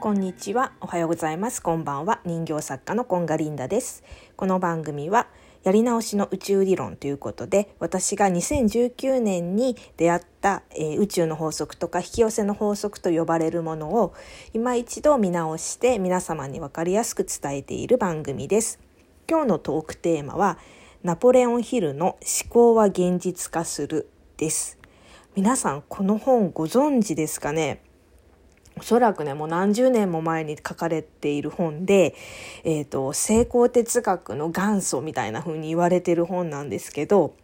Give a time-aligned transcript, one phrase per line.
[0.00, 0.72] こんにちは。
[0.80, 1.62] おはようございます。
[1.62, 2.20] こんばんは。
[2.24, 4.02] 人形作家のコンガリンダです。
[4.36, 5.28] この番組は
[5.62, 14.14] やり直しの宇宙理論ということで私が2019年に出会った、えー、宇宙の法則とか引き寄せの法則と呼ばれるものを
[14.54, 18.80] 今一度見直して皆様に分かりやすく伝えている番組です。
[19.28, 20.58] 今日のトークテーマは
[21.02, 24.79] ナポレオンヒルの思考は現実化するです。
[25.36, 27.82] 皆さんこの本ご存知ですかね？
[28.76, 32.16] おそらくねもう何十年も前に書かれている本で、
[32.64, 37.36] えーと、成功哲学の元祖みたいな風に言われてる本なんですけど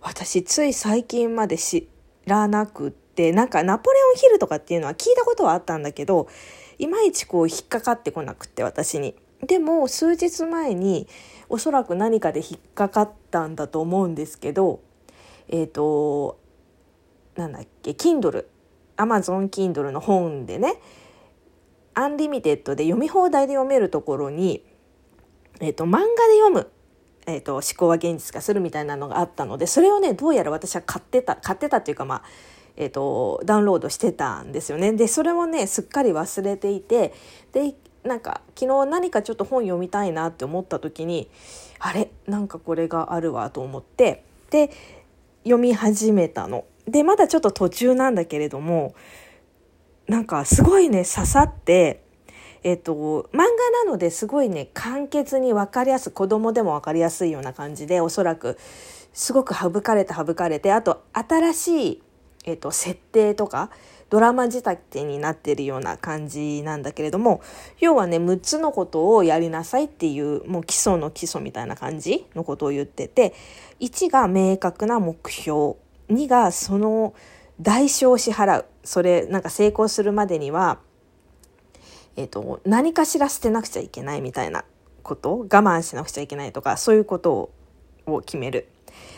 [0.00, 1.88] 私つい最近まで知
[2.26, 6.26] らなくってなんかナポレオンヒルとかっていうのは聞いたことはあったんだけど
[6.78, 9.14] いまいちこう引っかかってこなくって私に。
[9.46, 11.06] でも数日前に
[11.48, 14.80] おそらく何かで引っかかったんだと思うんですけど
[15.48, 16.40] えっ、ー、と
[17.40, 18.44] なんだっけ Kindle
[18.96, 20.74] Amazon Kindle の本でね
[21.94, 24.62] Unlimited で読み放題で読めるところに、
[25.60, 26.06] えーと、漫画で
[26.38, 26.70] 読む、
[27.26, 32.22] えーと、思考は現実化するみたいなのがあったのでそれをねどうやら私は買ってた買ってたっていうかまあ
[32.76, 34.92] えーと、ダウンロードしてたんですよね。
[34.92, 37.12] でそれもねすっかり忘れていて
[37.52, 37.74] で
[38.04, 41.28] なんか昨日何かちょっと本読みたいなって思った時に
[41.78, 44.70] あれなんかこれがあるわと思ってで
[45.42, 46.64] 読み始めたの。
[46.90, 48.94] で、まだちょっと途中なんだけれども、
[50.06, 52.02] なんかすごいね、刺さって、
[52.62, 53.44] えっと、漫画
[53.84, 58.58] なのですごいね、簡潔に分かりやすい、子供でも分かりやすいような感じで、おそらく、
[59.12, 62.02] すごく省かれて省かれて、あと、新しい、
[62.44, 63.70] えっと、設定とか、
[64.10, 67.40] ドラマ仕立てになってるような感じなんだけれども、
[67.78, 73.34] 要はね、6つのことをやりなさいっていう、もう基礎の基礎みたいな感じのことを言ってて、
[73.78, 75.76] 1が明確な目標。
[76.10, 77.14] 2がその
[77.60, 78.66] 代償を支払う。
[78.84, 80.78] それなんか成功するまでには、
[82.16, 84.64] えーと、何かしら捨てなくちゃいけないみたいな
[85.02, 87.50] こと我慢しなくちゃいけないとかそういうこと
[88.06, 88.68] を決める。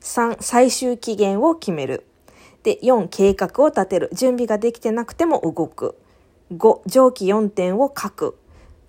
[0.00, 2.06] 3最終期限を決める。
[2.62, 4.10] で4計画を立てる。
[4.12, 5.96] 準備ができてなくても動く。
[6.52, 8.38] 5上記4点を書く。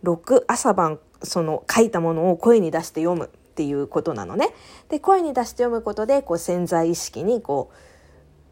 [0.03, 4.53] 6朝晩その書いたものを声に出して読むっていうことなのね。
[4.89, 7.75] で声に出して読むことでこう潜在意識にこう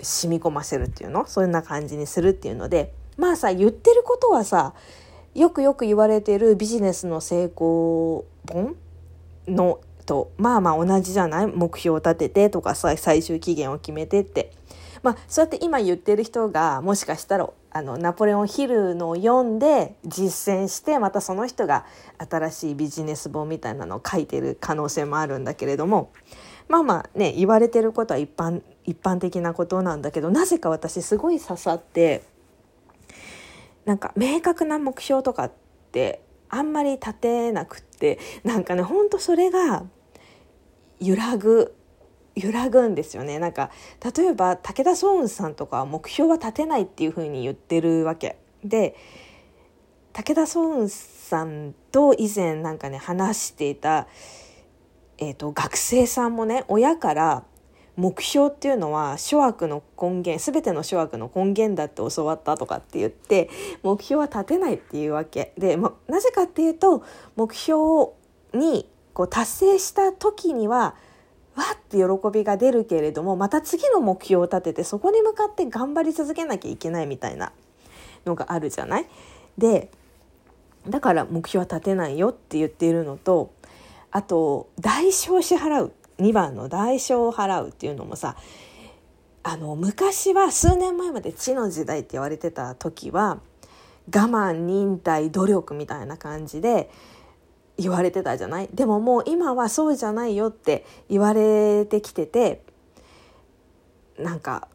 [0.01, 1.25] 染み込ませるっていうの？
[1.27, 2.93] そんな感じにするっていうので。
[3.17, 4.73] まあさ言ってることはさ
[5.35, 8.75] よくよく言われてるビジネスの成功本？
[9.47, 11.47] のとまあまあ同じじゃない？
[11.47, 14.51] 目標を立ててとかさ最終期限を決めてって。
[15.03, 21.85] まあそうやって今言ってる人がもしかしたらあのナポレオンヒルのを読んで実践してまたその人が
[22.17, 26.11] 新しいビジネス本みたいなのを書いてる可能性もあるんだけれども。
[26.69, 32.23] まあまあね言われてることは一般一般的なことなんだけどなぜか私すごい刺さって
[33.85, 35.51] なんか明確な目標とかっ
[35.91, 39.83] てあんまり立てなくってなんかねほんとそれが
[40.99, 41.75] 揺らぐ
[42.35, 43.38] 揺らぐんですよね。
[43.38, 43.69] なんか
[44.16, 48.38] 例えば武田壮雲さんとかは目標は立てないっていうふうに言ってるわけ。
[48.63, 48.95] で
[50.13, 54.07] 武田壮雲さんと以前なんかね話していた、
[55.17, 57.43] えーと、学生さんもね親から
[57.95, 63.49] 目標っていうのは諸悪の根源全ての諸悪の根源だって教わったとかって言って
[63.83, 67.03] 目標は立てないっていうわけで、ま、なぜかっていうと
[67.35, 68.11] 目標
[68.53, 70.95] にこう達成した時には
[71.55, 77.51] わって喜びが出るけれどもまた次の目標を立ててそこに向かって頑張り続けなきゃいけないみたいな
[78.25, 79.05] のがあるじゃない？
[79.57, 79.91] で
[80.89, 83.53] だから目標は立てないよって言っているのと
[84.09, 88.35] あと代償を支払う2番の代償を払うっていうのもさ
[89.44, 93.40] あの昔は数年前まで地の時代って言われてた時は
[94.07, 96.90] 我慢忍耐努力みたいな感じで
[97.78, 98.69] 言われてたじゃない？
[98.73, 102.62] でももう今はそうじゃないよって言われてきてて
[104.19, 104.68] なんか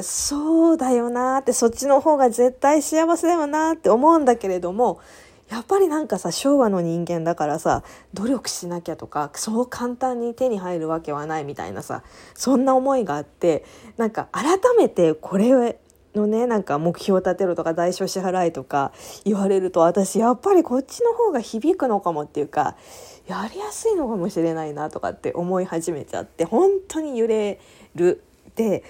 [0.00, 5.00] そうだよなってそっちの方が絶対幸せだよなって思うんだけれども
[5.48, 7.82] やっぱりなんかさ昭和の人間だからさ
[8.14, 12.02] 努力しなきゃとかそう簡単に手に入るわけはないみたいなさ
[12.34, 13.64] そんな思いがあって
[13.96, 15.78] なんか改めてこれ
[16.14, 18.92] のねなんか目標を立てるとか代償支払いとか
[19.24, 22.76] 言われると私やっぱりこっちの方が響くのかもっていうか
[23.26, 27.60] やりやすいのかもしれないなとかって思い始めちゃって本当に揺れ
[27.94, 28.22] る。
[28.56, 28.84] で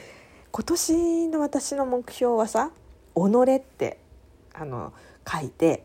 [0.51, 2.73] 今年の私の目標はさ
[3.15, 3.21] 「己」
[3.57, 3.99] って
[4.55, 4.93] あの
[5.27, 5.85] 書いて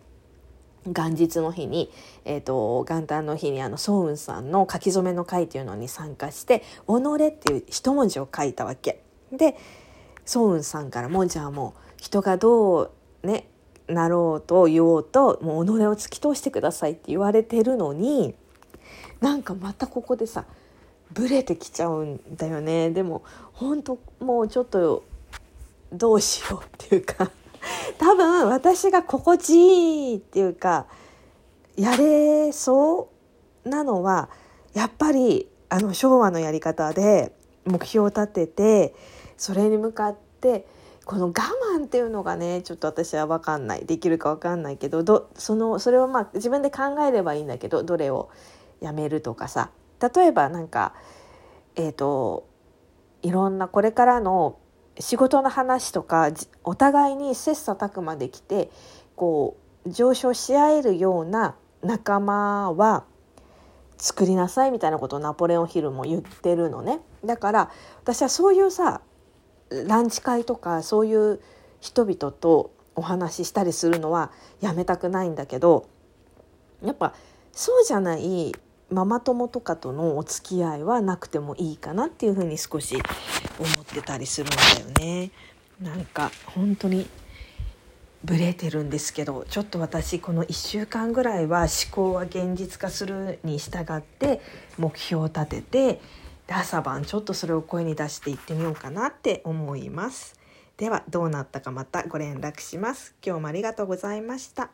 [0.94, 1.92] 元日の日に、
[2.25, 9.01] えーと、元旦の日にあのソウンさんの書き初めの会っていうのに参加して「己」っていう一文字を書いたわけ。
[9.31, 9.56] で
[10.25, 12.92] ソウンさんからもじゃあもう人がどう
[13.24, 13.48] ね
[13.88, 18.36] なろうと言おうともう己を突き通してくださいって言われてるのに
[19.22, 20.45] なんかまたここでさ
[21.12, 23.24] ブレてきちゃうんだよねでも
[23.54, 25.04] 本当もうちょっと
[25.94, 27.31] どうしようっていうか
[27.97, 30.88] 多分私が心地いいっていうか
[31.75, 33.09] やれそ
[33.65, 34.29] うなのは
[34.73, 37.33] やっぱりあの昭和のやり方で
[37.65, 38.95] 目標を立てて
[39.38, 40.65] それに向かって
[41.05, 43.85] この我慢っていうのがねちょっと私は分かんない。
[43.85, 48.29] できるか分かんないけどどそのそれをまあ自分で考えればいいんだけどどれを
[48.81, 49.71] やめるとかさ。
[49.99, 50.94] 例えばなんか
[51.75, 52.47] えっ、ー、と
[53.21, 54.59] いろんなこれからの
[54.99, 56.31] 仕事の話とか
[56.63, 58.69] お互いに切磋琢磨できて
[59.15, 63.05] こう上昇し合えるような仲間は
[63.97, 66.99] 作りなさいみたいなことをナポレオンヒルも言ってるのね。
[67.25, 67.71] だから
[68.03, 69.01] 私はそういうさ
[69.69, 71.41] ランチ会とかそういう
[71.79, 75.88] 人々とお話ししたりするのはやめたくないんだけど
[76.83, 77.13] やっぱ
[77.51, 78.53] そうじゃない
[78.89, 82.95] ママ友とかとのお付き合いはなくてもいいかなっていうふうに少し
[83.60, 85.31] 思ってたりするんだよね。
[85.81, 87.07] なんか本当に
[88.24, 94.42] ブレてるんですけどちょっと私この1週間ぐらいは思考は現実化するに従って
[94.78, 96.01] 目標を立てて
[96.48, 100.36] で朝晩ちょっとそれを声に出していってみようかなって思います。
[100.78, 103.16] ではどうなったかまたご連絡します。
[103.25, 104.69] 今日もありがとうございました。